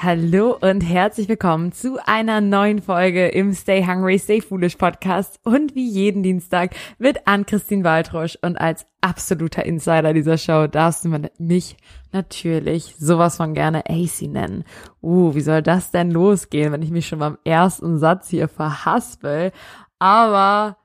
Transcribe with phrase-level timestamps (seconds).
[0.00, 5.74] Hallo und herzlich willkommen zu einer neuen Folge im Stay Hungry, Stay Foolish Podcast und
[5.74, 11.76] wie jeden Dienstag mit Ann-Christine Waldrosch und als absoluter Insider dieser Show darfst du mich
[12.12, 14.62] natürlich sowas von gerne AC nennen.
[15.02, 19.50] Uh, wie soll das denn losgehen, wenn ich mich schon beim ersten Satz hier verhaspel?
[19.98, 20.76] Aber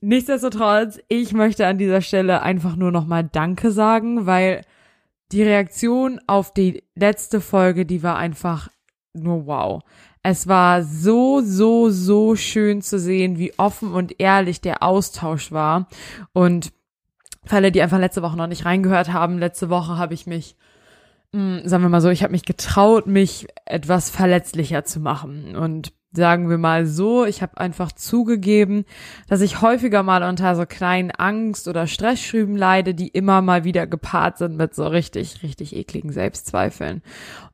[0.00, 4.62] nichtsdestotrotz, ich möchte an dieser Stelle einfach nur nochmal Danke sagen, weil
[5.32, 8.68] die Reaktion auf die letzte Folge, die war einfach
[9.12, 9.82] nur wow.
[10.22, 15.88] Es war so, so, so schön zu sehen, wie offen und ehrlich der Austausch war.
[16.32, 16.72] Und
[17.44, 20.56] für alle, die einfach letzte Woche noch nicht reingehört haben, letzte Woche habe ich mich,
[21.32, 25.56] mh, hm, sagen wir mal so, ich habe mich getraut, mich etwas verletzlicher zu machen.
[25.56, 28.86] Und sagen wir mal so, ich habe einfach zugegeben,
[29.28, 33.86] dass ich häufiger mal unter so kleinen Angst- oder Stressschüben leide, die immer mal wieder
[33.86, 37.02] gepaart sind mit so richtig, richtig ekligen Selbstzweifeln.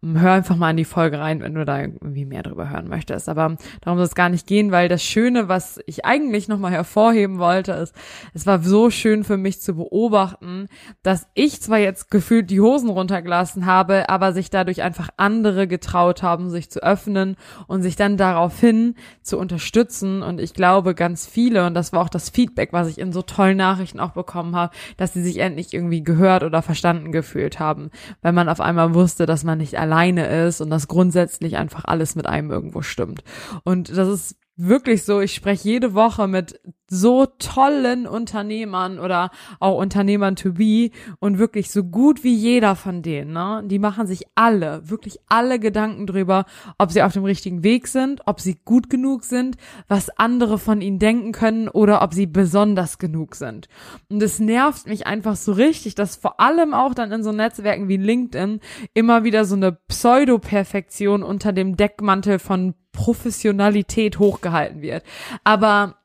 [0.00, 2.88] Und hör einfach mal in die Folge rein, wenn du da irgendwie mehr drüber hören
[2.88, 3.28] möchtest.
[3.28, 7.38] Aber darum soll es gar nicht gehen, weil das Schöne, was ich eigentlich nochmal hervorheben
[7.38, 7.94] wollte, ist,
[8.34, 10.68] es war so schön für mich zu beobachten,
[11.02, 16.22] dass ich zwar jetzt gefühlt die Hosen runtergelassen habe, aber sich dadurch einfach andere getraut
[16.22, 20.22] haben, sich zu öffnen und sich dann darauf daraufhin zu unterstützen.
[20.22, 23.22] Und ich glaube, ganz viele, und das war auch das Feedback, was ich in so
[23.22, 27.90] tollen Nachrichten auch bekommen habe, dass sie sich endlich irgendwie gehört oder verstanden gefühlt haben,
[28.22, 32.16] weil man auf einmal wusste, dass man nicht alleine ist und dass grundsätzlich einfach alles
[32.16, 33.24] mit einem irgendwo stimmt.
[33.64, 39.30] Und das ist wirklich so, ich spreche jede Woche mit so tollen Unternehmern oder
[39.60, 44.06] auch Unternehmern to be und wirklich so gut wie jeder von denen, ne, die machen
[44.06, 46.44] sich alle, wirklich alle Gedanken drüber,
[46.78, 49.56] ob sie auf dem richtigen Weg sind, ob sie gut genug sind,
[49.88, 53.68] was andere von ihnen denken können oder ob sie besonders genug sind.
[54.10, 57.88] Und es nervt mich einfach so richtig, dass vor allem auch dann in so Netzwerken
[57.88, 58.60] wie LinkedIn
[58.92, 65.02] immer wieder so eine Pseudo-Perfektion unter dem Deckmantel von Professionalität hochgehalten wird.
[65.42, 65.96] Aber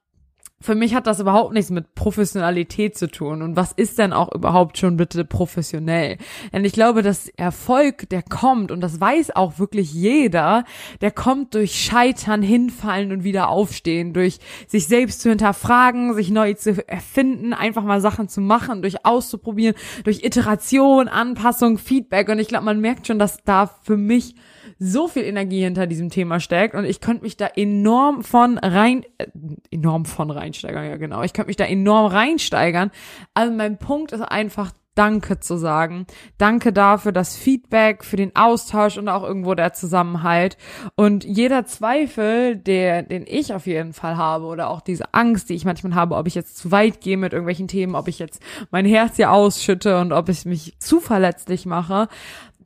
[0.61, 3.41] für mich hat das überhaupt nichts mit Professionalität zu tun.
[3.41, 6.17] Und was ist denn auch überhaupt schon bitte professionell?
[6.51, 10.65] Denn ich glaube, dass Erfolg, der kommt, und das weiß auch wirklich jeder,
[10.99, 16.53] der kommt durch Scheitern, hinfallen und wieder aufstehen, durch sich selbst zu hinterfragen, sich neu
[16.55, 22.27] zu erfinden, einfach mal Sachen zu machen, durch auszuprobieren, durch Iteration, Anpassung, Feedback.
[22.27, 24.35] Und ich glaube, man merkt schon, dass da für mich
[24.79, 29.03] so viel Energie hinter diesem Thema steckt und ich könnte mich da enorm von rein,
[29.17, 29.27] äh,
[29.71, 32.89] enorm von reinsteigern, ja genau, ich könnte mich da enorm reinsteigern.
[33.33, 36.07] Also mein Punkt ist einfach, Danke zu sagen.
[36.37, 40.57] Danke dafür, das Feedback, für den Austausch und auch irgendwo der Zusammenhalt.
[40.95, 45.53] Und jeder Zweifel, der, den ich auf jeden Fall habe oder auch diese Angst, die
[45.53, 48.41] ich manchmal habe, ob ich jetzt zu weit gehe mit irgendwelchen Themen, ob ich jetzt
[48.71, 52.09] mein Herz hier ausschütte und ob ich mich zu verletzlich mache,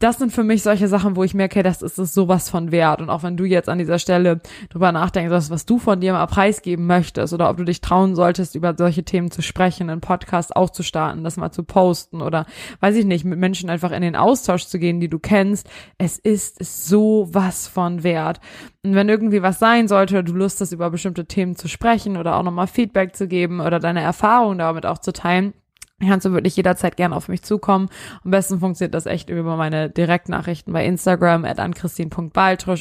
[0.04, 3.00] das sind für mich solche Sachen, wo ich merke, das ist sowas von wert.
[3.02, 6.26] Und auch wenn du jetzt an dieser Stelle drüber nachdenkst, was du von dir mal
[6.26, 10.58] preisgeben möchtest oder ob du dich trauen solltest, über solche Themen zu sprechen, einen Podcast
[10.58, 12.46] auch zu starten, das mal zu posten oder
[12.82, 16.20] weiß ich nicht, mit Menschen einfach in den Austausch zu gehen, die du kennst, es
[16.20, 18.42] ist, ist so was von wert.
[18.84, 22.36] Und wenn irgendwie was sein sollte, du Lust hast, über bestimmte Themen zu sprechen oder
[22.36, 25.54] auch nochmal Feedback zu geben oder deine Erfahrungen damit auch zu teilen,
[26.08, 27.90] kannst du wirklich jederzeit gerne auf mich zukommen.
[28.24, 31.60] Am besten funktioniert das echt über meine Direktnachrichten bei Instagram at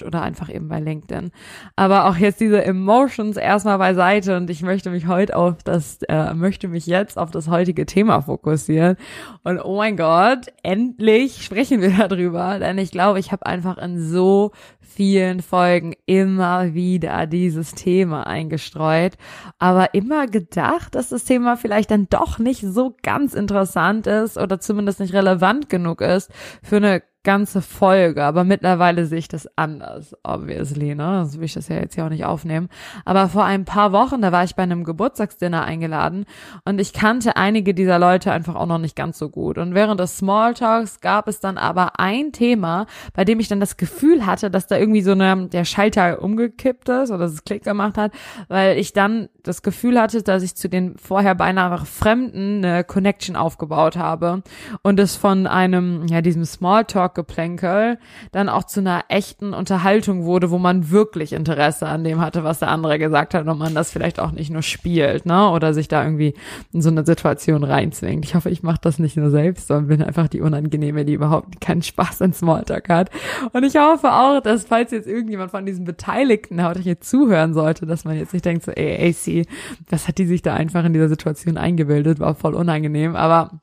[0.06, 1.30] oder einfach eben bei LinkedIn.
[1.76, 6.34] Aber auch jetzt diese Emotions erstmal beiseite und ich möchte mich heute auf das, äh,
[6.34, 8.96] möchte mich jetzt auf das heutige Thema fokussieren.
[9.42, 14.00] Und oh mein Gott, endlich sprechen wir darüber, denn ich glaube, ich habe einfach in
[14.00, 19.14] so vielen Folgen immer wieder dieses Thema eingestreut,
[19.58, 24.60] aber immer gedacht, dass das Thema vielleicht dann doch nicht so ganz interessant ist oder
[24.60, 26.30] zumindest nicht relevant genug ist
[26.62, 31.20] für eine ganze Folge, aber mittlerweile sehe ich das anders, obviously, ne?
[31.22, 32.68] Sonst will ich das ja jetzt hier auch nicht aufnehmen.
[33.04, 36.24] Aber vor ein paar Wochen, da war ich bei einem Geburtstagsdinner eingeladen
[36.64, 39.58] und ich kannte einige dieser Leute einfach auch noch nicht ganz so gut.
[39.58, 43.76] Und während des Smalltalks gab es dann aber ein Thema, bei dem ich dann das
[43.76, 47.62] Gefühl hatte, dass da irgendwie so eine, der Schalter umgekippt ist oder dass es Klick
[47.62, 48.12] gemacht hat,
[48.48, 53.36] weil ich dann das Gefühl hatte, dass ich zu den vorher beinahe Fremden eine Connection
[53.36, 54.42] aufgebaut habe
[54.82, 57.98] und es von einem, ja, diesem Smalltalk Smalltalk-Geplänkel
[58.32, 62.58] dann auch zu einer echten Unterhaltung wurde, wo man wirklich Interesse an dem hatte, was
[62.58, 65.50] der andere gesagt hat und man das vielleicht auch nicht nur spielt, ne?
[65.50, 66.34] Oder sich da irgendwie
[66.72, 68.24] in so eine Situation reinzwingt.
[68.24, 71.60] Ich hoffe, ich mache das nicht nur selbst, sondern bin einfach die Unangenehme, die überhaupt
[71.60, 73.10] keinen Spaß an Smalltalk hat.
[73.52, 77.86] Und ich hoffe auch, dass falls jetzt irgendjemand von diesen Beteiligten heute hier zuhören sollte,
[77.86, 79.46] dass man jetzt nicht denkt so, ey, AC,
[79.88, 83.60] was hat die sich da einfach in dieser Situation eingebildet, war voll unangenehm, aber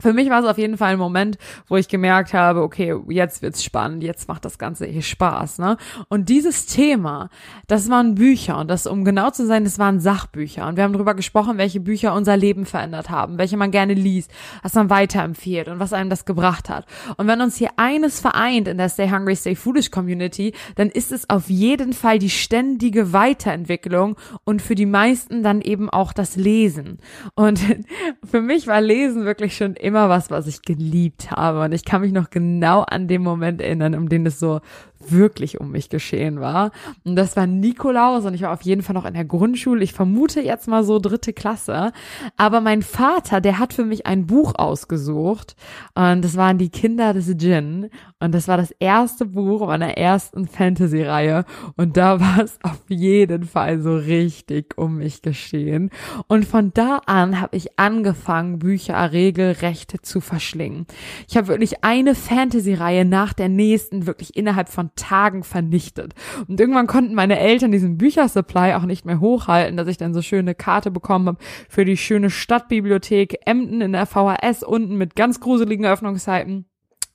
[0.00, 1.38] für mich war es auf jeden Fall ein Moment,
[1.68, 5.76] wo ich gemerkt habe, okay, jetzt wird's spannend, jetzt macht das Ganze hier Spaß, ne?
[6.08, 7.28] Und dieses Thema,
[7.68, 10.92] das waren Bücher und das, um genau zu sein, das waren Sachbücher und wir haben
[10.92, 14.30] darüber gesprochen, welche Bücher unser Leben verändert haben, welche man gerne liest,
[14.62, 16.86] was man weiterempfiehlt und was einem das gebracht hat.
[17.16, 21.12] Und wenn uns hier eines vereint in der Stay Hungry, Stay Foolish Community, dann ist
[21.12, 26.36] es auf jeden Fall die ständige Weiterentwicklung und für die meisten dann eben auch das
[26.36, 26.98] Lesen.
[27.34, 27.60] Und
[28.24, 31.62] für mich war Lesen wirklich schon immer was, was ich geliebt habe.
[31.62, 34.60] Und ich kann mich noch genau an den Moment erinnern, um den es so
[35.10, 36.70] wirklich um mich geschehen war.
[37.04, 39.82] Und das war Nikolaus und ich war auf jeden Fall noch in der Grundschule.
[39.82, 41.92] Ich vermute jetzt mal so dritte Klasse.
[42.36, 45.56] Aber mein Vater, der hat für mich ein Buch ausgesucht
[45.94, 47.90] und das waren die Kinder des Djinn.
[48.20, 51.44] Und das war das erste Buch meiner ersten Fantasy-Reihe.
[51.76, 55.90] Und da war es auf jeden Fall so richtig um mich geschehen.
[56.28, 60.86] Und von da an habe ich angefangen, Bücher regelrecht zu verschlingen.
[61.28, 66.14] Ich habe wirklich eine Fantasy-Reihe nach der nächsten wirklich innerhalb von Tagen vernichtet.
[66.48, 70.22] Und irgendwann konnten meine Eltern diesen Büchersupply auch nicht mehr hochhalten, dass ich dann so
[70.22, 75.40] schöne Karte bekommen habe für die schöne Stadtbibliothek Emden in der VHS unten mit ganz
[75.40, 76.66] gruseligen Öffnungszeiten.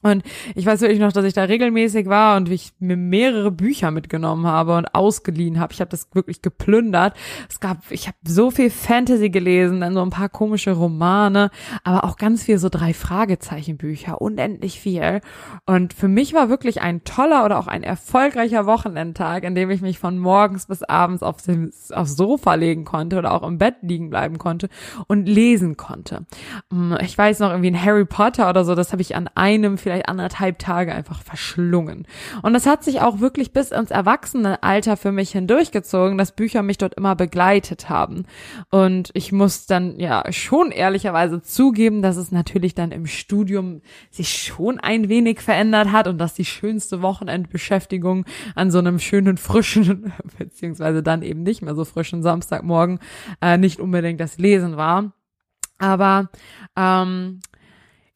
[0.04, 0.24] Und
[0.54, 4.46] ich weiß wirklich noch, dass ich da regelmäßig war und ich mir mehrere Bücher mitgenommen
[4.46, 5.74] habe und ausgeliehen habe.
[5.74, 7.16] Ich habe das wirklich geplündert.
[7.50, 11.50] Es gab, ich habe so viel Fantasy gelesen, dann so ein paar komische Romane,
[11.84, 15.22] aber auch ganz viel so drei Fragezeichen Bücher, unendlich viel.
[15.66, 19.82] Und für mich war wirklich ein toller oder auch ein erfolgreicher Wochenendtag, in dem ich
[19.82, 21.48] mich von morgens bis abends aufs,
[21.92, 24.70] aufs Sofa legen konnte oder auch im Bett liegen bleiben konnte
[25.08, 26.26] und lesen konnte.
[27.02, 30.10] Ich weiß noch irgendwie ein Harry Potter oder so, das habe ich an einem vielleicht
[30.10, 32.06] anderthalb Tage einfach verschlungen.
[32.42, 36.78] Und das hat sich auch wirklich bis ins Erwachsenenalter für mich hindurchgezogen, dass Bücher mich
[36.78, 38.26] dort immer begleitet haben.
[38.70, 43.82] Und ich muss dann ja schon ehrlicherweise zugeben, dass es natürlich dann im Studium
[44.12, 48.26] sich schon ein wenig verändert hat und dass die schönste Wochenendbeschäftigung
[48.56, 53.00] an so einem schönen frischen, beziehungsweise dann eben nicht mehr so frischen Samstagmorgen
[53.42, 55.14] äh, nicht unbedingt das Lesen war.
[55.80, 56.30] Aber
[56.76, 57.40] ähm,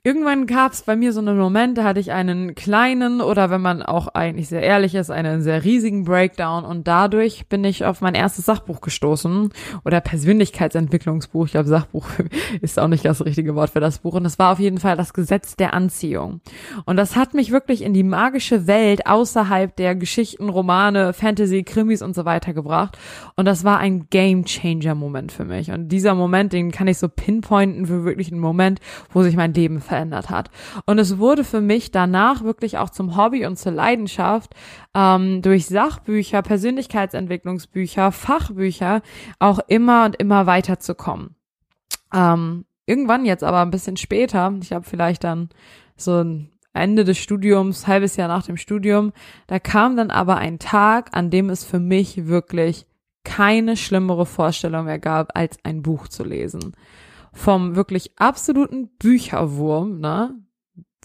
[0.03, 3.61] Irgendwann gab es bei mir so einen Moment, da hatte ich einen kleinen oder wenn
[3.61, 8.01] man auch eigentlich sehr ehrlich ist, einen sehr riesigen Breakdown und dadurch bin ich auf
[8.01, 9.49] mein erstes Sachbuch gestoßen
[9.85, 11.45] oder Persönlichkeitsentwicklungsbuch.
[11.45, 12.07] Ich glaube, Sachbuch
[12.61, 14.97] ist auch nicht das richtige Wort für das Buch und das war auf jeden Fall
[14.97, 16.41] das Gesetz der Anziehung.
[16.85, 22.01] Und das hat mich wirklich in die magische Welt außerhalb der Geschichten, Romane, Fantasy, Krimis
[22.01, 22.97] und so weiter gebracht
[23.35, 26.97] und das war ein Game Changer Moment für mich und dieser Moment, den kann ich
[26.97, 28.79] so pinpointen für wirklich einen Moment,
[29.11, 30.49] wo sich mein Leben verändert hat.
[30.85, 34.55] Und es wurde für mich danach wirklich auch zum Hobby und zur Leidenschaft,
[34.95, 39.01] ähm, durch Sachbücher, Persönlichkeitsentwicklungsbücher, Fachbücher
[39.39, 41.35] auch immer und immer weiterzukommen.
[42.13, 45.49] Ähm, irgendwann jetzt aber ein bisschen später, ich habe vielleicht dann
[45.97, 49.11] so ein Ende des Studiums, halbes Jahr nach dem Studium,
[49.47, 52.85] da kam dann aber ein Tag, an dem es für mich wirklich
[53.25, 56.73] keine schlimmere Vorstellung mehr gab, als ein Buch zu lesen
[57.33, 60.35] vom wirklich absoluten Bücherwurm, ne?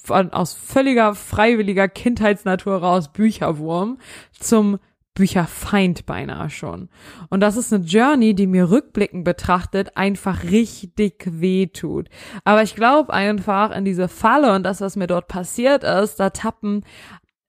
[0.03, 3.99] Von, aus völliger freiwilliger Kindheitsnatur raus Bücherwurm
[4.39, 4.79] zum
[5.17, 6.89] Bücherfeind beinahe schon.
[7.31, 12.09] Und das ist eine Journey, die mir rückblickend betrachtet einfach richtig weh tut.
[12.45, 16.31] Aber ich glaube einfach in diese Falle und das, was mir dort passiert ist, da
[16.31, 16.85] tappen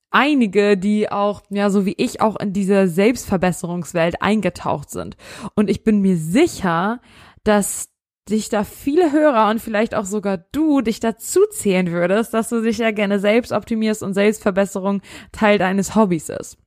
[0.09, 5.17] einige, die auch, ja, so wie ich auch in diese Selbstverbesserungswelt eingetaucht sind.
[5.53, 7.01] Und ich bin mir sicher,
[7.43, 7.89] dass
[8.29, 12.61] dich da viele Hörer und vielleicht auch sogar du dich dazu zählen würdest, dass du
[12.61, 16.57] dich ja gerne selbst optimierst und Selbstverbesserung Teil deines Hobbys ist.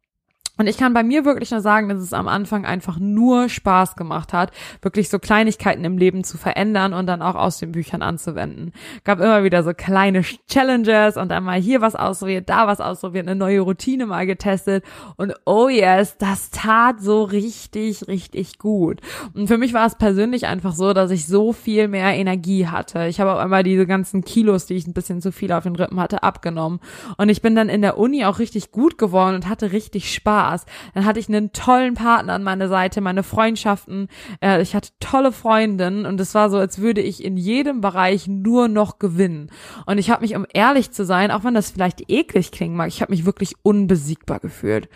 [0.61, 3.97] Und ich kann bei mir wirklich nur sagen, dass es am Anfang einfach nur Spaß
[3.97, 4.51] gemacht hat,
[4.83, 8.73] wirklich so Kleinigkeiten im Leben zu verändern und dann auch aus den Büchern anzuwenden.
[9.05, 13.27] Gab immer wieder so kleine Challenges und dann mal hier was ausprobiert, da was ausprobiert,
[13.27, 14.85] eine neue Routine mal getestet
[15.17, 19.01] und oh yes, das tat so richtig, richtig gut.
[19.33, 23.07] Und für mich war es persönlich einfach so, dass ich so viel mehr Energie hatte.
[23.07, 25.77] Ich habe auch einmal diese ganzen Kilos, die ich ein bisschen zu viel auf den
[25.77, 26.81] Rippen hatte, abgenommen.
[27.17, 30.50] Und ich bin dann in der Uni auch richtig gut geworden und hatte richtig Spaß.
[30.51, 30.67] Spaß.
[30.95, 34.09] Dann hatte ich einen tollen Partner an meiner Seite, meine Freundschaften.
[34.41, 38.27] Äh, ich hatte tolle Freundinnen und es war so, als würde ich in jedem Bereich
[38.27, 39.51] nur noch gewinnen.
[39.87, 42.89] Und ich habe mich, um ehrlich zu sein, auch wenn das vielleicht eklig klingen mag,
[42.89, 44.89] ich habe mich wirklich unbesiegbar gefühlt.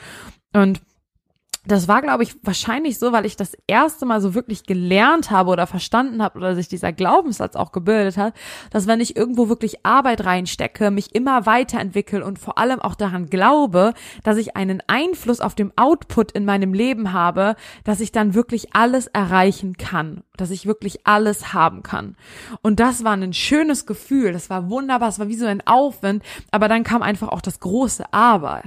[0.53, 0.81] Und
[1.67, 5.51] das war, glaube ich, wahrscheinlich so, weil ich das erste Mal so wirklich gelernt habe
[5.51, 8.35] oder verstanden habe oder sich dieser Glaubenssatz auch gebildet hat,
[8.71, 13.31] dass wenn ich irgendwo wirklich Arbeit reinstecke, mich immer weiterentwickle und vor allem auch daran
[13.31, 18.35] glaube, dass ich einen Einfluss auf dem Output in meinem Leben habe, dass ich dann
[18.35, 22.17] wirklich alles erreichen kann, dass ich wirklich alles haben kann.
[22.61, 26.23] Und das war ein schönes Gefühl, das war wunderbar, es war wie so ein Aufwind,
[26.51, 28.63] aber dann kam einfach auch das große Aber.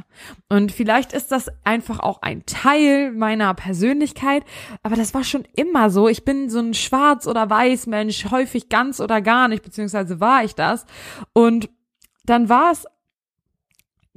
[0.50, 4.44] Und vielleicht ist das einfach auch ein Teil Teil meiner Persönlichkeit,
[4.84, 6.08] aber das war schon immer so.
[6.08, 10.56] Ich bin so ein Schwarz- oder Weiß-Mensch, häufig ganz oder gar nicht, beziehungsweise war ich
[10.56, 10.86] das.
[11.34, 11.70] Und
[12.26, 12.86] dann war es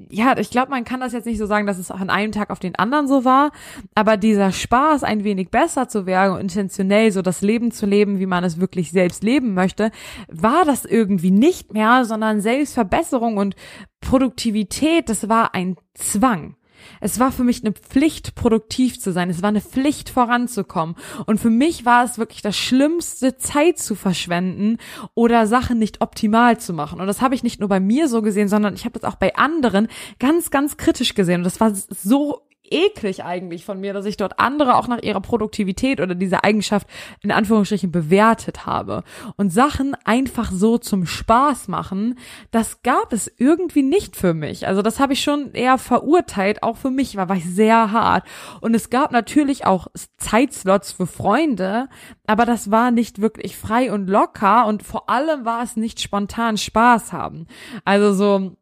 [0.09, 2.49] ja, ich glaube, man kann das jetzt nicht so sagen, dass es an einem Tag
[2.49, 3.53] auf den anderen so war,
[3.95, 8.19] aber dieser Spaß, ein wenig besser zu werden und intentionell so das Leben zu leben,
[8.19, 9.91] wie man es wirklich selbst leben möchte,
[10.29, 13.57] war das irgendwie nicht mehr, sondern Selbstverbesserung und
[14.01, 16.57] Produktivität, das war ein Zwang.
[17.01, 19.31] Es war für mich eine Pflicht, produktiv zu sein.
[19.31, 20.97] Es war eine Pflicht, voranzukommen.
[21.27, 24.79] Und für mich war es wirklich das Schlimmste, Zeit zu verschwenden
[25.15, 27.01] oder Sachen nicht optimal zu machen.
[27.01, 29.17] Und das habe ich nicht nur bei mir so gesehen, sondern ich habe das auch
[29.17, 31.41] bei anderen ganz, ganz kritisch gesehen.
[31.41, 35.21] Und das war so eklig eigentlich von mir, dass ich dort andere auch nach ihrer
[35.21, 36.87] Produktivität oder dieser Eigenschaft
[37.23, 39.03] in Anführungsstrichen bewertet habe.
[39.37, 42.19] Und Sachen einfach so zum Spaß machen,
[42.51, 44.67] das gab es irgendwie nicht für mich.
[44.67, 48.25] Also das habe ich schon eher verurteilt, auch für mich war, war ich sehr hart.
[48.61, 51.89] Und es gab natürlich auch Zeitslots für Freunde,
[52.27, 56.57] aber das war nicht wirklich frei und locker und vor allem war es nicht spontan
[56.57, 57.47] Spaß haben.
[57.85, 58.57] Also so,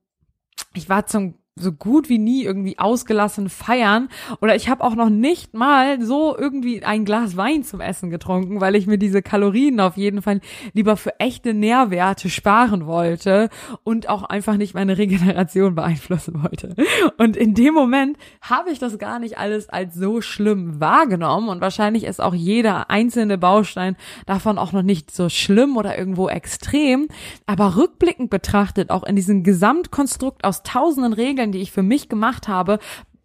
[0.75, 4.09] ich war zum so gut wie nie irgendwie ausgelassen feiern.
[4.41, 8.61] Oder ich habe auch noch nicht mal so irgendwie ein Glas Wein zum Essen getrunken,
[8.61, 10.41] weil ich mir diese Kalorien auf jeden Fall
[10.73, 13.49] lieber für echte Nährwerte sparen wollte
[13.85, 16.75] und auch einfach nicht meine Regeneration beeinflussen wollte.
[17.17, 21.49] Und in dem Moment habe ich das gar nicht alles als so schlimm wahrgenommen.
[21.49, 23.97] Und wahrscheinlich ist auch jeder einzelne Baustein
[24.27, 27.09] davon auch noch nicht so schlimm oder irgendwo extrem,
[27.47, 32.09] aber rückblickend betrachtet auch in diesem Gesamtkonstrukt aus tausenden Regeln Regeln, die ich für mich
[32.09, 32.79] gemacht habe,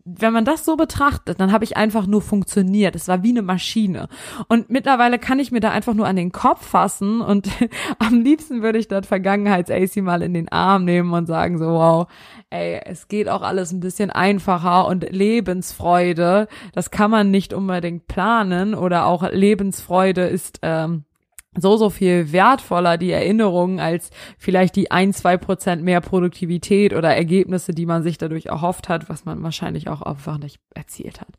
[0.06, 2.94] wenn man das so betrachtet, dann habe ich einfach nur funktioniert.
[2.94, 4.10] Es war wie eine Maschine.
[4.50, 7.48] Und mittlerweile kann ich mir da einfach nur an den Kopf fassen und
[8.00, 12.08] am liebsten würde ich das Vergangenheits-AC mal in den Arm nehmen und sagen so, wow,
[12.50, 18.08] ey, es geht auch alles ein bisschen einfacher und Lebensfreude, das kann man nicht unbedingt
[18.08, 21.06] planen oder auch Lebensfreude ist, ähm,
[21.56, 27.16] so, so viel wertvoller, die Erinnerungen, als vielleicht die ein, zwei Prozent mehr Produktivität oder
[27.16, 31.36] Ergebnisse, die man sich dadurch erhofft hat, was man wahrscheinlich auch einfach nicht erzielt hat.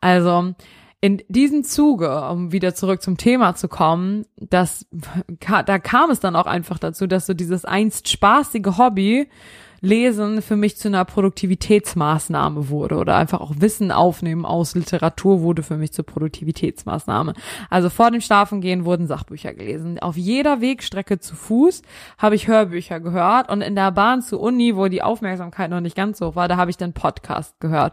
[0.00, 0.54] Also,
[1.00, 4.86] in diesem Zuge, um wieder zurück zum Thema zu kommen, dass,
[5.38, 9.28] da kam es dann auch einfach dazu, dass so dieses einst spaßige Hobby
[9.84, 15.62] Lesen für mich zu einer Produktivitätsmaßnahme wurde oder einfach auch Wissen aufnehmen aus Literatur wurde
[15.62, 17.34] für mich zur Produktivitätsmaßnahme.
[17.70, 19.98] Also vor dem Schlafengehen wurden Sachbücher gelesen.
[19.98, 21.82] Auf jeder Wegstrecke zu Fuß
[22.18, 25.96] habe ich Hörbücher gehört und in der Bahn zur Uni, wo die Aufmerksamkeit noch nicht
[25.96, 27.92] ganz so hoch war, da habe ich dann Podcast gehört.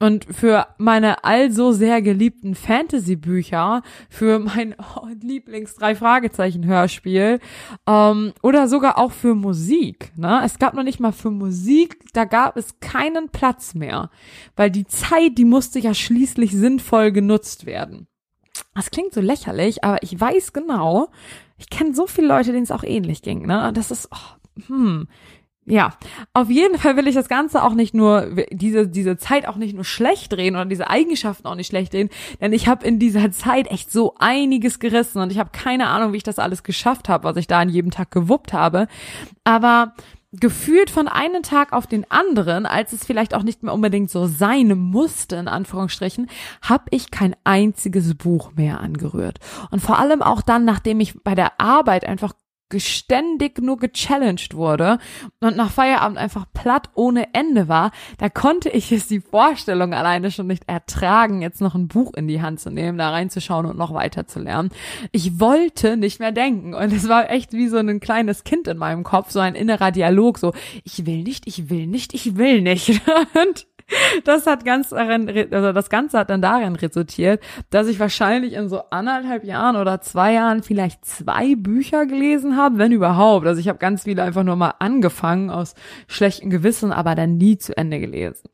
[0.00, 7.38] Und für meine also sehr geliebten Fantasy-Bücher, für mein oh, Lieblings-Drei-Fragezeichen-Hörspiel
[7.86, 10.10] ähm, oder sogar auch für Musik.
[10.16, 10.40] Ne?
[10.42, 14.08] Es gab noch nicht mal für Musik, da gab es keinen Platz mehr,
[14.56, 18.06] weil die Zeit, die musste ja schließlich sinnvoll genutzt werden.
[18.74, 21.10] Das klingt so lächerlich, aber ich weiß genau,
[21.58, 23.46] ich kenne so viele Leute, denen es auch ähnlich ging.
[23.46, 23.70] Ne?
[23.74, 24.16] Das ist, oh,
[24.66, 25.08] hm,
[25.66, 25.90] ja,
[26.32, 29.74] auf jeden Fall will ich das Ganze auch nicht nur, diese, diese Zeit auch nicht
[29.74, 32.08] nur schlecht drehen oder diese Eigenschaften auch nicht schlecht drehen,
[32.40, 36.12] denn ich habe in dieser Zeit echt so einiges gerissen und ich habe keine Ahnung,
[36.12, 38.88] wie ich das alles geschafft habe, was ich da an jedem Tag gewuppt habe.
[39.44, 39.94] Aber
[40.32, 44.26] gefühlt von einem Tag auf den anderen, als es vielleicht auch nicht mehr unbedingt so
[44.26, 46.28] sein musste, in Anführungsstrichen,
[46.62, 49.38] habe ich kein einziges Buch mehr angerührt.
[49.70, 52.32] Und vor allem auch dann, nachdem ich bei der Arbeit einfach
[52.70, 54.98] geständig nur gechallenged wurde
[55.40, 60.30] und nach Feierabend einfach platt ohne Ende war, da konnte ich es die Vorstellung alleine
[60.30, 63.76] schon nicht ertragen, jetzt noch ein Buch in die Hand zu nehmen, da reinzuschauen und
[63.76, 64.70] noch weiter zu lernen.
[65.12, 68.78] Ich wollte nicht mehr denken und es war echt wie so ein kleines Kind in
[68.78, 70.52] meinem Kopf, so ein innerer Dialog, so
[70.84, 72.88] ich will nicht, ich will nicht, ich will nicht.
[73.34, 73.66] und
[74.24, 78.68] das hat ganz darin, also das Ganze hat dann darin resultiert, dass ich wahrscheinlich in
[78.68, 83.46] so anderthalb Jahren oder zwei Jahren vielleicht zwei Bücher gelesen habe, wenn überhaupt.
[83.46, 85.74] Also ich habe ganz viele einfach nur mal angefangen aus
[86.06, 88.48] schlechtem Gewissen, aber dann nie zu Ende gelesen.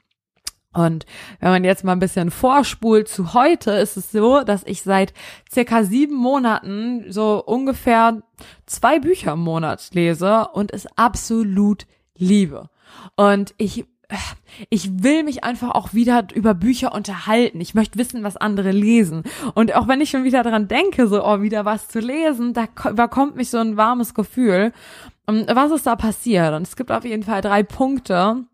[0.76, 1.07] Und
[1.40, 5.14] wenn man jetzt mal ein bisschen vorspult zu heute, ist es so, dass ich seit
[5.50, 8.23] circa sieben Monaten so ungefähr
[8.66, 12.69] zwei Bücher im Monat lese und es absolut liebe.
[13.16, 13.87] Und ich
[14.71, 17.61] ich will mich einfach auch wieder über Bücher unterhalten.
[17.61, 19.25] Ich möchte wissen, was andere lesen.
[19.55, 22.67] Und auch wenn ich schon wieder dran denke, so, oh, wieder was zu lesen, da
[22.89, 24.73] überkommt mich so ein warmes Gefühl.
[25.27, 26.55] Und was ist da passiert?
[26.55, 28.45] Und es gibt auf jeden Fall drei Punkte,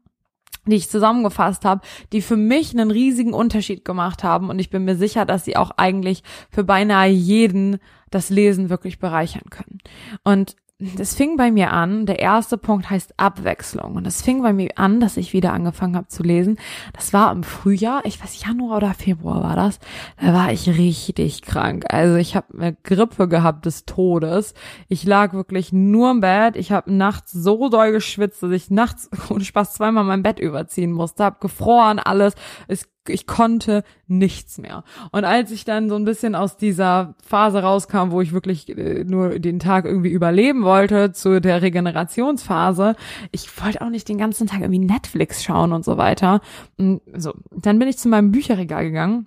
[0.66, 1.82] die ich zusammengefasst habe,
[2.12, 5.56] die für mich einen riesigen Unterschied gemacht haben und ich bin mir sicher, dass sie
[5.56, 7.78] auch eigentlich für beinahe jeden
[8.11, 9.78] das Lesen wirklich bereichern können.
[10.23, 10.54] Und
[10.96, 13.94] das fing bei mir an, der erste Punkt heißt Abwechslung.
[13.94, 16.58] Und das fing bei mir an, dass ich wieder angefangen habe zu lesen.
[16.92, 19.78] Das war im Frühjahr, ich weiß Januar oder Februar war das.
[20.20, 21.84] Da war ich richtig krank.
[21.88, 24.54] Also ich habe eine Grippe gehabt des Todes.
[24.88, 26.56] Ich lag wirklich nur im Bett.
[26.56, 30.92] Ich habe nachts so doll geschwitzt, dass ich nachts ohne Spaß zweimal mein Bett überziehen
[30.92, 31.24] musste.
[31.24, 32.34] Hab gefroren, alles.
[32.66, 34.85] Es ich konnte nichts mehr.
[35.11, 39.04] Und als ich dann so ein bisschen aus dieser Phase rauskam, wo ich wirklich äh,
[39.04, 42.94] nur den Tag irgendwie überleben wollte, zu der Regenerationsphase,
[43.30, 46.40] ich wollte auch nicht den ganzen Tag irgendwie Netflix schauen und so weiter.
[46.78, 49.26] Und so, dann bin ich zu meinem Bücherregal gegangen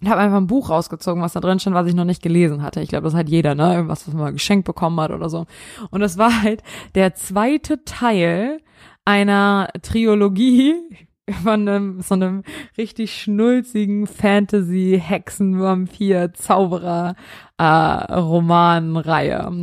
[0.00, 2.62] und habe einfach ein Buch rausgezogen, was da drin stand, was ich noch nicht gelesen
[2.62, 2.80] hatte.
[2.80, 3.74] Ich glaube, das hat jeder, ne?
[3.74, 5.46] Irgendwas, was man mal geschenkt bekommen hat oder so.
[5.90, 6.62] Und das war halt
[6.94, 8.60] der zweite Teil
[9.04, 10.74] einer Triologie,
[11.42, 12.42] von einem, so einem
[12.78, 17.16] richtig schnulzigen Fantasy, Hexen, Vampir, Zauberer
[17.58, 17.64] äh.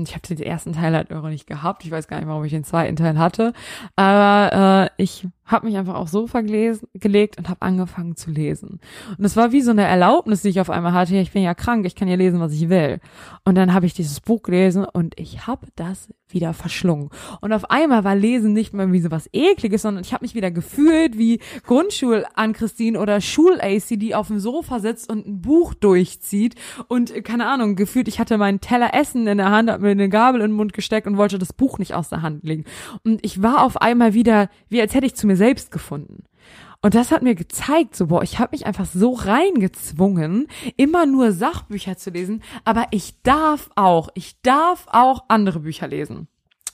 [0.04, 1.86] Ich habe den ersten Teil halt irre nicht gehabt.
[1.86, 3.54] Ich weiß gar nicht, warum ich den zweiten Teil hatte.
[3.96, 8.80] Aber äh, ich habe mich einfach auch so vergelesen, gelegt und habe angefangen zu lesen.
[9.18, 11.16] Und es war wie so eine Erlaubnis, die ich auf einmal hatte.
[11.16, 13.00] Ich bin ja krank, ich kann ja lesen, was ich will.
[13.44, 17.10] Und dann habe ich dieses Buch gelesen und ich habe das wieder verschlungen.
[17.42, 20.36] Und auf einmal war Lesen nicht mehr wie so was Ekliges, sondern ich habe mich
[20.36, 25.42] wieder gefühlt wie Grundschul an Christine oder Schul-AC, die auf dem Sofa sitzt und ein
[25.42, 26.56] Buch durchzieht
[26.88, 30.10] und keine Ahnung, gefühlt, ich hatte meinen Teller Essen in der Hand, hab mir eine
[30.10, 32.66] Gabel in den Mund gesteckt und wollte das Buch nicht aus der Hand legen.
[33.04, 36.24] Und ich war auf einmal wieder, wie als hätte ich zu mir selbst gefunden.
[36.82, 41.32] Und das hat mir gezeigt, so, boah, ich habe mich einfach so reingezwungen, immer nur
[41.32, 46.28] Sachbücher zu lesen, aber ich darf auch, ich darf auch andere Bücher lesen.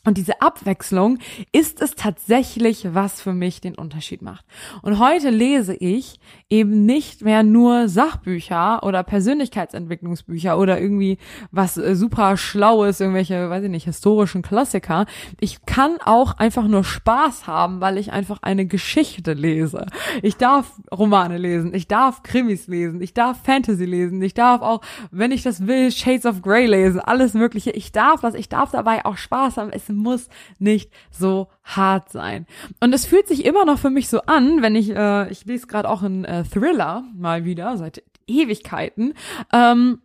[0.10, 1.20] Und diese Abwechslung
[1.52, 4.44] ist es tatsächlich, was für mich den Unterschied macht.
[4.82, 6.20] Und heute lese ich
[6.50, 11.20] eben nicht mehr nur Sachbücher oder Persönlichkeitsentwicklungsbücher oder irgendwie
[11.52, 15.06] was äh, super Schlaues, irgendwelche, weiß ich nicht, historischen Klassiker.
[15.40, 19.86] Ich kann auch einfach nur Spaß haben, weil ich einfach eine Geschichte lese.
[20.24, 24.82] Ich darf Romane lesen, ich darf Krimis lesen, ich darf Fantasy lesen, ich darf auch,
[25.12, 27.70] wenn ich das will, Shades of Grey lesen, alles Mögliche.
[27.70, 29.70] Ich darf das, ich darf dabei auch Spaß haben.
[29.70, 32.46] Es muss nicht so hart sein.
[32.80, 35.68] Und es fühlt sich immer noch für mich so an, wenn ich, äh, ich lese
[35.68, 39.14] gerade auch einen äh, Thriller mal wieder, seit Ewigkeiten,
[39.54, 40.00] ähm,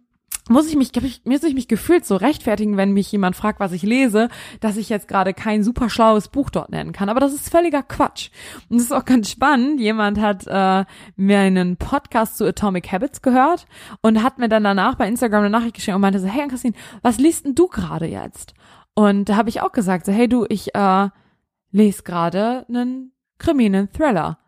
[0.48, 0.92] muss ich mich,
[1.24, 4.28] muss ich mich gefühlt so rechtfertigen, wenn mich jemand fragt, was ich lese,
[4.60, 7.08] dass ich jetzt gerade kein super schlaues Buch dort nennen kann.
[7.08, 8.28] Aber das ist völliger Quatsch.
[8.68, 9.80] Und das ist auch ganz spannend.
[9.80, 10.84] Jemand hat äh,
[11.16, 13.66] mir einen Podcast zu Atomic Habits gehört
[14.02, 16.74] und hat mir dann danach bei Instagram eine Nachricht geschrieben und meinte so, hey Christine,
[17.00, 18.54] was liest denn du gerade jetzt?
[18.94, 21.08] Und da habe ich auch gesagt, so, hey du, ich äh,
[21.72, 24.38] lese gerade einen Krimi, einen Thriller.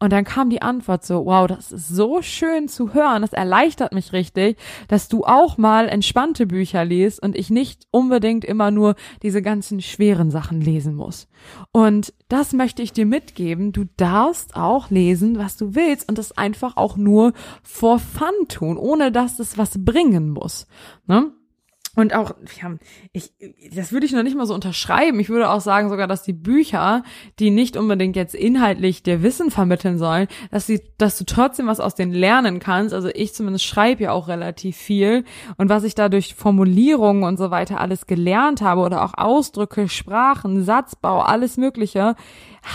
[0.00, 3.94] Und dann kam die Antwort so, wow, das ist so schön zu hören, das erleichtert
[3.94, 8.96] mich richtig, dass du auch mal entspannte Bücher liest und ich nicht unbedingt immer nur
[9.22, 11.26] diese ganzen schweren Sachen lesen muss.
[11.72, 16.36] Und das möchte ich dir mitgeben, du darfst auch lesen, was du willst und das
[16.36, 20.66] einfach auch nur for fun tun, ohne dass es was bringen muss.
[21.06, 21.32] Ne?
[21.96, 22.74] Und auch, ja,
[23.12, 23.32] ich,
[23.74, 25.20] das würde ich noch nicht mal so unterschreiben.
[25.20, 27.04] Ich würde auch sagen sogar, dass die Bücher,
[27.38, 31.80] die nicht unbedingt jetzt inhaltlich dir Wissen vermitteln sollen, dass sie, dass du trotzdem was
[31.80, 32.94] aus denen lernen kannst.
[32.94, 35.24] Also ich zumindest schreibe ja auch relativ viel.
[35.56, 39.88] Und was ich da durch Formulierungen und so weiter alles gelernt habe oder auch Ausdrücke,
[39.88, 42.16] Sprachen, Satzbau, alles Mögliche,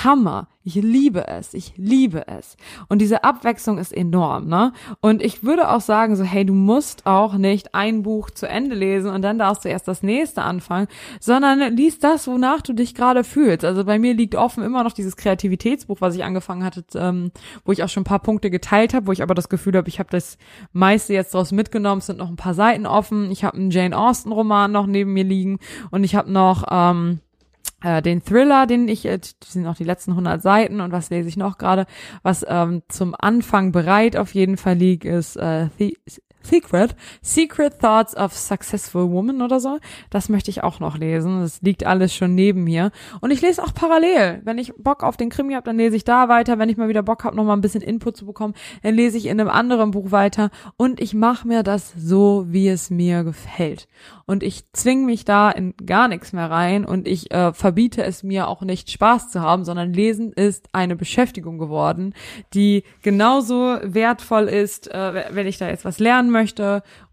[0.03, 0.47] Hammer.
[0.65, 1.53] Ich liebe es.
[1.53, 2.57] Ich liebe es.
[2.89, 4.73] Und diese Abwechslung ist enorm, ne?
[4.99, 8.75] Und ich würde auch sagen, so, hey, du musst auch nicht ein Buch zu Ende
[8.75, 10.87] lesen und dann darfst du erst das nächste anfangen,
[11.21, 13.63] sondern liest das, wonach du dich gerade fühlst.
[13.63, 17.31] Also bei mir liegt offen immer noch dieses Kreativitätsbuch, was ich angefangen hatte, ähm,
[17.63, 19.87] wo ich auch schon ein paar Punkte geteilt habe, wo ich aber das Gefühl habe,
[19.87, 20.37] ich habe das
[20.73, 23.31] meiste jetzt draus mitgenommen, es sind noch ein paar Seiten offen.
[23.31, 27.21] Ich habe einen Jane Austen Roman noch neben mir liegen und ich habe noch ähm,
[27.83, 31.29] äh, den Thriller, den ich, äh, sind noch die letzten 100 Seiten und was lese
[31.29, 31.85] ich noch gerade,
[32.23, 35.97] was ähm, zum Anfang bereit auf jeden Fall liegt, ist äh, The
[36.49, 39.77] Secret, Secret Thoughts of Successful Woman oder so.
[40.09, 41.41] Das möchte ich auch noch lesen.
[41.41, 42.91] Das liegt alles schon neben mir.
[43.21, 44.41] Und ich lese auch parallel.
[44.43, 46.57] Wenn ich Bock auf den Krimi habe, dann lese ich da weiter.
[46.57, 49.17] Wenn ich mal wieder Bock habe, noch mal ein bisschen Input zu bekommen, dann lese
[49.17, 50.49] ich in einem anderen Buch weiter.
[50.75, 53.87] Und ich mache mir das so, wie es mir gefällt.
[54.25, 58.23] Und ich zwinge mich da in gar nichts mehr rein und ich äh, verbiete es
[58.23, 62.13] mir auch nicht Spaß zu haben, sondern Lesen ist eine Beschäftigung geworden,
[62.53, 66.38] die genauso wertvoll ist, äh, wenn ich da jetzt was lernen möchte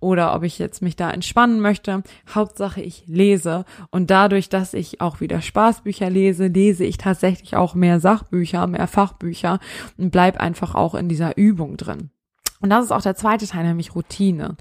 [0.01, 2.03] oder ob ich jetzt mich da entspannen möchte.
[2.35, 7.75] Hauptsache ich lese und dadurch, dass ich auch wieder Spaßbücher lese, lese ich tatsächlich auch
[7.75, 9.59] mehr Sachbücher, mehr Fachbücher
[9.97, 12.11] und bleib einfach auch in dieser Übung drin.
[12.67, 14.57] Und das ist auch der zweite Teil, nämlich Routine.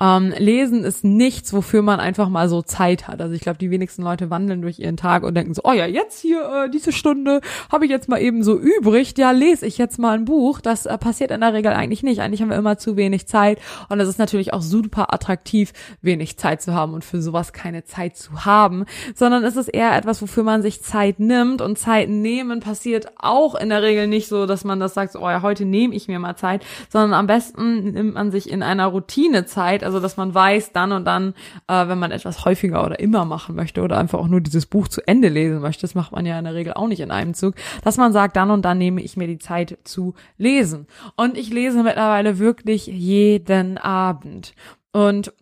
[0.00, 3.20] Ähm, Lesen ist nichts, wofür man einfach mal so Zeit hat.
[3.20, 5.84] Also ich glaube, die wenigsten Leute wandeln durch ihren Tag und denken so, oh ja,
[5.84, 7.40] jetzt hier äh, diese Stunde
[7.72, 10.60] habe ich jetzt mal eben so übrig, ja, lese ich jetzt mal ein Buch.
[10.60, 12.20] Das äh, passiert in der Regel eigentlich nicht.
[12.20, 16.36] Eigentlich haben wir immer zu wenig Zeit und es ist natürlich auch super attraktiv, wenig
[16.36, 18.84] Zeit zu haben und für sowas keine Zeit zu haben,
[19.16, 23.56] sondern es ist eher etwas, wofür man sich Zeit nimmt und Zeit nehmen passiert auch
[23.56, 26.06] in der Regel nicht so, dass man das sagt, so, oh ja, heute nehme ich
[26.06, 30.16] mir mal Zeit, sondern am besten besten nimmt man sich in einer Routinezeit, also dass
[30.16, 31.34] man weiß, dann und dann,
[31.66, 34.88] äh, wenn man etwas häufiger oder immer machen möchte oder einfach auch nur dieses Buch
[34.88, 37.34] zu Ende lesen möchte, das macht man ja in der Regel auch nicht in einem
[37.34, 40.86] Zug, dass man sagt, dann und dann nehme ich mir die Zeit zu lesen.
[41.16, 44.54] Und ich lese mittlerweile wirklich jeden Abend.
[44.92, 45.32] Und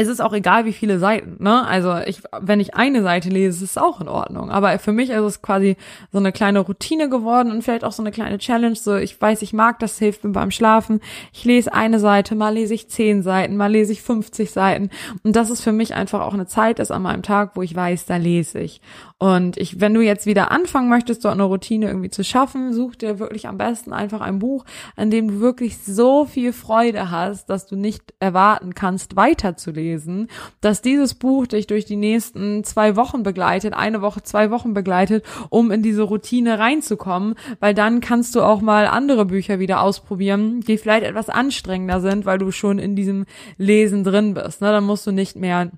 [0.00, 1.66] es ist auch egal, wie viele Seiten, ne?
[1.66, 4.50] Also ich, wenn ich eine Seite lese, ist es auch in Ordnung.
[4.50, 5.76] Aber für mich ist es quasi
[6.10, 8.74] so eine kleine Routine geworden und vielleicht auch so eine kleine Challenge.
[8.76, 11.00] So, ich weiß, ich mag das, hilft mir beim Schlafen.
[11.32, 14.88] Ich lese eine Seite, mal lese ich zehn Seiten, mal lese ich 50 Seiten.
[15.22, 17.74] Und das ist für mich einfach auch eine Zeit ist an meinem Tag, wo ich
[17.74, 18.80] weiß, da lese ich.
[19.22, 22.96] Und ich, wenn du jetzt wieder anfangen möchtest, dort eine Routine irgendwie zu schaffen, such
[22.96, 24.64] dir wirklich am besten einfach ein Buch,
[24.96, 30.28] an dem du wirklich so viel Freude hast, dass du nicht erwarten kannst, weiterzulesen,
[30.62, 35.22] dass dieses Buch dich durch die nächsten zwei Wochen begleitet, eine Woche, zwei Wochen begleitet,
[35.50, 40.60] um in diese Routine reinzukommen, weil dann kannst du auch mal andere Bücher wieder ausprobieren,
[40.60, 43.26] die vielleicht etwas anstrengender sind, weil du schon in diesem
[43.58, 44.62] Lesen drin bist.
[44.62, 44.72] Ne?
[44.72, 45.70] Dann musst du nicht mehr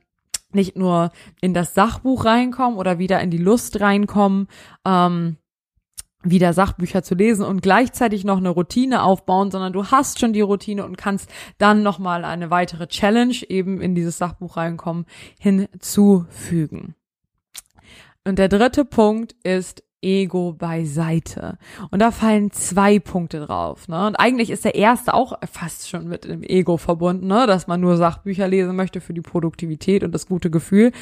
[0.54, 4.48] nicht nur in das Sachbuch reinkommen oder wieder in die Lust reinkommen,
[4.86, 5.36] ähm,
[6.22, 10.40] wieder Sachbücher zu lesen und gleichzeitig noch eine Routine aufbauen, sondern du hast schon die
[10.40, 15.06] Routine und kannst dann nochmal eine weitere Challenge eben in dieses Sachbuch reinkommen
[15.38, 16.94] hinzufügen.
[18.24, 21.58] Und der dritte Punkt ist Ego beiseite.
[21.90, 23.88] Und da fallen zwei Punkte drauf.
[23.88, 24.06] Ne?
[24.06, 27.46] Und eigentlich ist der erste auch fast schon mit dem Ego verbunden, ne?
[27.46, 30.92] dass man nur Sachbücher lesen möchte für die Produktivität und das gute Gefühl.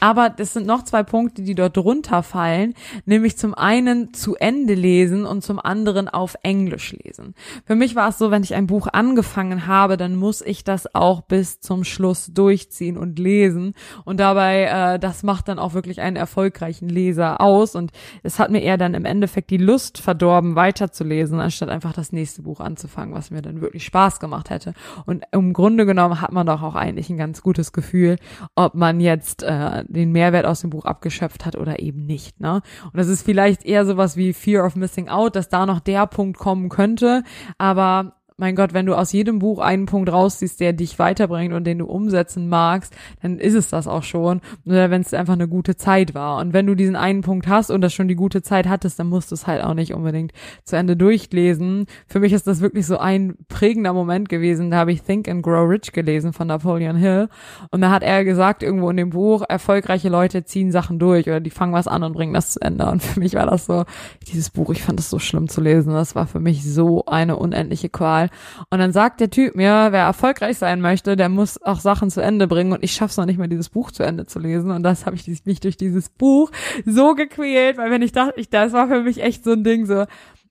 [0.00, 2.74] Aber das sind noch zwei Punkte, die dort drunter fallen,
[3.06, 7.34] nämlich zum einen zu Ende lesen und zum anderen auf Englisch lesen.
[7.64, 10.94] Für mich war es so, wenn ich ein Buch angefangen habe, dann muss ich das
[10.94, 13.74] auch bis zum Schluss durchziehen und lesen.
[14.04, 17.74] Und dabei, äh, das macht dann auch wirklich einen erfolgreichen Leser aus.
[17.74, 17.92] Und
[18.22, 22.10] es hat hat mir eher dann im Endeffekt die Lust verdorben, weiterzulesen, anstatt einfach das
[22.10, 24.74] nächste Buch anzufangen, was mir dann wirklich Spaß gemacht hätte.
[25.06, 28.16] Und im Grunde genommen hat man doch auch eigentlich ein ganz gutes Gefühl,
[28.56, 32.40] ob man jetzt äh, den Mehrwert aus dem Buch abgeschöpft hat oder eben nicht.
[32.40, 32.54] Ne?
[32.84, 36.08] Und das ist vielleicht eher sowas wie Fear of Missing Out, dass da noch der
[36.08, 37.22] Punkt kommen könnte,
[37.56, 41.64] aber mein Gott, wenn du aus jedem Buch einen Punkt rausziehst, der dich weiterbringt und
[41.64, 44.40] den du umsetzen magst, dann ist es das auch schon.
[44.64, 46.38] Oder wenn es einfach eine gute Zeit war.
[46.38, 49.08] Und wenn du diesen einen Punkt hast und das schon die gute Zeit hattest, dann
[49.08, 50.32] musst du es halt auch nicht unbedingt
[50.64, 51.84] zu Ende durchlesen.
[52.06, 54.70] Für mich ist das wirklich so ein prägender Moment gewesen.
[54.70, 57.28] Da habe ich Think and Grow Rich gelesen von Napoleon Hill.
[57.70, 61.40] Und da hat er gesagt, irgendwo in dem Buch, erfolgreiche Leute ziehen Sachen durch oder
[61.40, 62.86] die fangen was an und bringen das zu Ende.
[62.86, 63.84] Und für mich war das so,
[64.32, 65.92] dieses Buch, ich fand das so schlimm zu lesen.
[65.92, 68.29] Das war für mich so eine unendliche Qual.
[68.70, 72.20] Und dann sagt der Typ mir, wer erfolgreich sein möchte, der muss auch Sachen zu
[72.22, 74.70] Ende bringen und ich schaff's noch nicht mehr, dieses Buch zu Ende zu lesen.
[74.70, 76.50] Und das habe ich mich durch dieses Buch
[76.84, 79.86] so gequält, weil wenn ich dachte, ich, das war für mich echt so ein Ding,
[79.86, 80.06] so,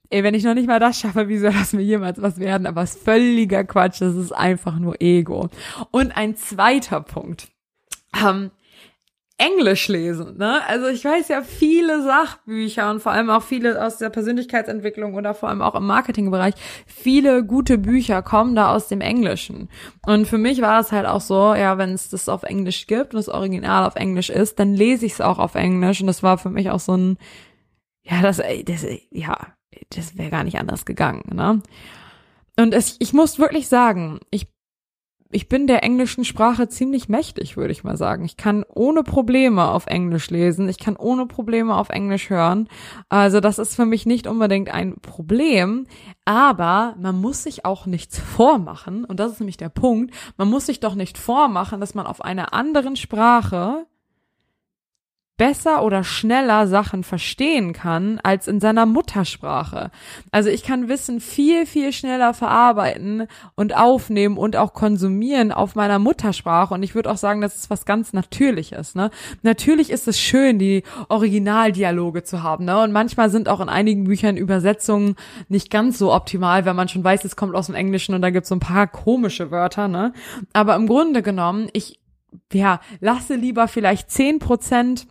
[0.09, 2.67] ey, wenn ich noch nicht mal das schaffe, wie soll das mir jemals was werden?
[2.67, 5.49] Aber es ist völliger Quatsch, das ist einfach nur Ego.
[5.91, 7.49] Und ein zweiter Punkt.
[8.25, 8.51] Ähm,
[9.39, 10.37] Englisch lesen.
[10.37, 10.59] Ne?
[10.67, 15.33] Also ich weiß ja viele Sachbücher und vor allem auch viele aus der Persönlichkeitsentwicklung oder
[15.33, 16.53] vor allem auch im Marketingbereich,
[16.85, 19.69] viele gute Bücher kommen da aus dem Englischen.
[20.05, 23.13] Und für mich war es halt auch so, ja, wenn es das auf Englisch gibt
[23.13, 26.01] und das Original auf Englisch ist, dann lese ich es auch auf Englisch.
[26.01, 27.17] Und das war für mich auch so ein,
[28.03, 29.37] ja, das, das ja,
[29.95, 31.23] das wäre gar nicht anders gegangen.
[31.33, 31.61] Ne?
[32.57, 34.47] Und es, ich muss wirklich sagen, ich
[35.31, 38.25] ich bin der englischen Sprache ziemlich mächtig, würde ich mal sagen.
[38.25, 40.67] Ich kann ohne Probleme auf Englisch lesen.
[40.67, 42.67] Ich kann ohne Probleme auf Englisch hören.
[43.09, 45.85] Also das ist für mich nicht unbedingt ein Problem.
[46.25, 49.05] Aber man muss sich auch nichts vormachen.
[49.05, 50.15] Und das ist nämlich der Punkt.
[50.37, 53.85] Man muss sich doch nicht vormachen, dass man auf einer anderen Sprache
[55.39, 59.89] besser oder schneller Sachen verstehen kann als in seiner Muttersprache.
[60.31, 63.25] Also ich kann Wissen viel, viel schneller verarbeiten
[63.55, 66.73] und aufnehmen und auch konsumieren auf meiner Muttersprache.
[66.73, 68.95] Und ich würde auch sagen, das ist was ganz Natürliches.
[68.95, 69.11] Ne?
[69.41, 72.65] Natürlich ist es schön, die Originaldialoge zu haben.
[72.65, 72.77] Ne?
[72.77, 75.15] Und manchmal sind auch in einigen Büchern Übersetzungen
[75.47, 78.29] nicht ganz so optimal, wenn man schon weiß, es kommt aus dem Englischen und da
[78.29, 79.87] gibt es so ein paar komische Wörter.
[79.87, 80.11] Ne?
[80.51, 81.97] Aber im Grunde genommen, ich
[82.51, 85.07] ja, lasse lieber vielleicht zehn Prozent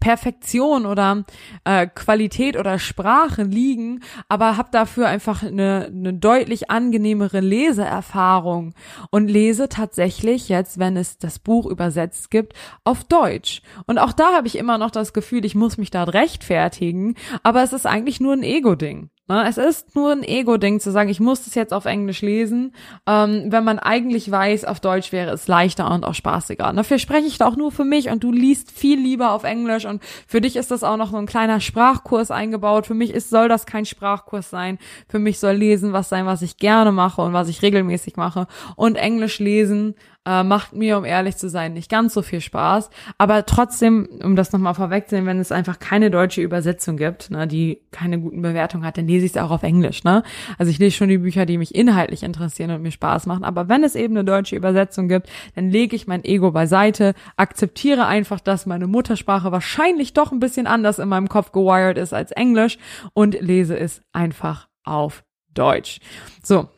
[0.00, 1.24] Perfektion oder
[1.64, 8.74] äh, Qualität oder Sprache liegen, aber habe dafür einfach eine, eine deutlich angenehmere Leseerfahrung
[9.10, 13.62] und lese tatsächlich jetzt, wenn es das Buch übersetzt gibt, auf Deutsch.
[13.86, 17.62] Und auch da habe ich immer noch das Gefühl, ich muss mich da rechtfertigen, aber
[17.62, 19.10] es ist eigentlich nur ein Ego-Ding.
[19.28, 19.46] Ne?
[19.46, 22.72] Es ist nur ein Ego-Ding zu sagen, ich muss das jetzt auf Englisch lesen,
[23.06, 26.72] ähm, wenn man eigentlich weiß, auf Deutsch wäre es leichter und auch spaßiger.
[26.72, 29.84] Dafür spreche ich da auch nur für mich und du liest viel lieber auf Englisch
[29.84, 32.86] und für dich ist das auch noch so ein kleiner Sprachkurs eingebaut.
[32.86, 34.78] Für mich ist, soll das kein Sprachkurs sein.
[35.08, 38.46] Für mich soll Lesen was sein, was ich gerne mache und was ich regelmäßig mache.
[38.76, 39.94] Und Englisch lesen
[40.28, 42.90] äh, macht mir, um ehrlich zu sein, nicht ganz so viel Spaß.
[43.16, 47.80] Aber trotzdem, um das nochmal vorwegzunehmen, wenn es einfach keine deutsche Übersetzung gibt, ne, die
[47.92, 50.04] keine guten Bewertungen hat, dann lese ich es auch auf Englisch.
[50.04, 50.22] Ne?
[50.58, 53.42] Also ich lese schon die Bücher, die mich inhaltlich interessieren und mir Spaß machen.
[53.42, 58.04] Aber wenn es eben eine deutsche Übersetzung gibt, dann lege ich mein Ego beiseite, akzeptiere
[58.04, 62.32] einfach, dass meine Muttersprache wahrscheinlich doch ein bisschen anders in meinem Kopf gewired ist als
[62.32, 62.76] Englisch
[63.14, 66.00] und lese es einfach auf Deutsch.
[66.42, 66.68] So,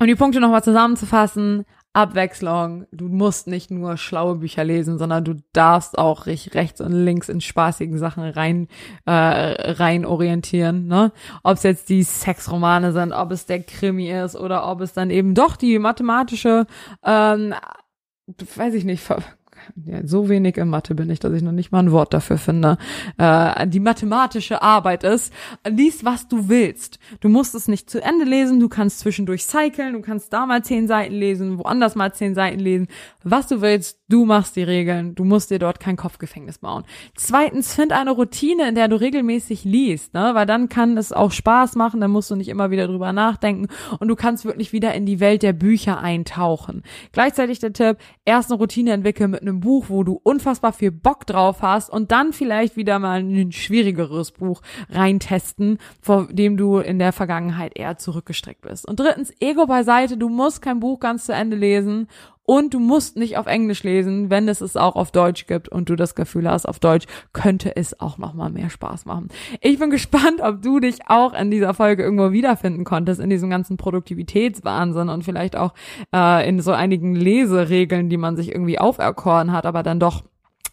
[0.00, 1.64] um die Punkte nochmal zusammenzufassen,
[1.98, 2.86] Abwechslung.
[2.92, 7.40] Du musst nicht nur schlaue Bücher lesen, sondern du darfst auch rechts und links in
[7.40, 8.68] spaßigen Sachen rein
[9.04, 10.86] äh, rein orientieren.
[10.86, 11.12] Ne?
[11.42, 15.10] Ob es jetzt die Sexromane sind, ob es der Krimi ist oder ob es dann
[15.10, 16.66] eben doch die mathematische,
[17.04, 17.54] ähm,
[18.54, 19.02] weiß ich nicht,
[19.84, 22.38] ja, so wenig in Mathe bin ich, dass ich noch nicht mal ein Wort dafür
[22.38, 22.78] finde,
[23.16, 25.32] äh, die mathematische Arbeit ist,
[25.68, 26.98] lies, was du willst.
[27.20, 30.62] Du musst es nicht zu Ende lesen, du kannst zwischendurch cyclen, du kannst da mal
[30.62, 32.88] zehn Seiten lesen, woanders mal zehn Seiten lesen,
[33.22, 36.84] was du willst, du machst die Regeln, du musst dir dort kein Kopfgefängnis bauen.
[37.16, 40.30] Zweitens, find eine Routine, in der du regelmäßig liest, ne?
[40.34, 43.68] weil dann kann es auch Spaß machen, dann musst du nicht immer wieder drüber nachdenken
[43.98, 46.82] und du kannst wirklich wieder in die Welt der Bücher eintauchen.
[47.12, 51.26] Gleichzeitig der Tipp, erst eine Routine entwickeln mit einem Buch, wo du unfassbar viel Bock
[51.26, 56.98] drauf hast und dann vielleicht wieder mal ein schwierigeres Buch reintesten, vor dem du in
[56.98, 58.86] der Vergangenheit eher zurückgestreckt bist.
[58.88, 62.08] Und drittens, Ego beiseite, du musst kein Buch ganz zu Ende lesen
[62.48, 65.90] und du musst nicht auf Englisch lesen, wenn es es auch auf Deutsch gibt und
[65.90, 69.28] du das Gefühl hast, auf Deutsch könnte es auch noch mal mehr Spaß machen.
[69.60, 73.50] Ich bin gespannt, ob du dich auch in dieser Folge irgendwo wiederfinden konntest, in diesem
[73.50, 75.74] ganzen Produktivitätswahnsinn und vielleicht auch
[76.14, 80.22] äh, in so einigen Leseregeln, die man sich irgendwie auferkoren hat, aber dann doch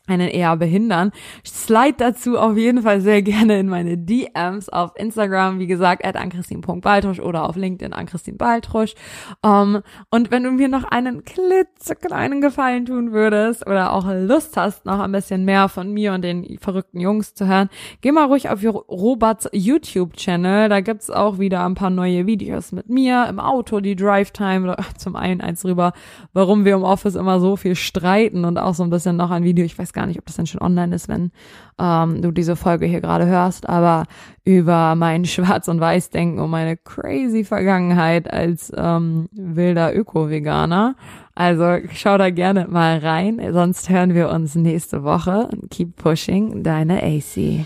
[0.08, 1.12] einen eher behindern.
[1.46, 6.15] Slide dazu auf jeden Fall sehr gerne in meine DMs auf Instagram, wie gesagt, at
[6.15, 8.94] ankristin.baltrusch oder auf LinkedIn ankristin baltrusch.
[9.41, 14.86] Um, und wenn du mir noch einen klitzekleinen Gefallen tun würdest oder auch Lust hast,
[14.86, 17.70] noch ein bisschen mehr von mir und den verrückten Jungs zu hören,
[18.02, 20.70] geh mal ruhig auf Roberts YouTube-Channel.
[20.70, 24.76] Da gibt's auch wieder ein paar neue Videos mit mir im Auto, die Drive Time.
[24.98, 25.94] Zum einen eins drüber,
[26.34, 29.44] warum wir im Office immer so viel streiten und auch so ein bisschen noch ein
[29.44, 31.31] Video, ich weiß gar nicht, ob das dann schon online ist, wenn
[31.79, 34.03] ähm, du diese Folge hier gerade hörst, aber
[34.43, 40.95] über mein Schwarz- und Weiß-Denken und meine crazy Vergangenheit als ähm, wilder Öko-Veganer.
[41.34, 45.49] Also schau da gerne mal rein, sonst hören wir uns nächste Woche.
[45.71, 47.65] Keep pushing, deine AC.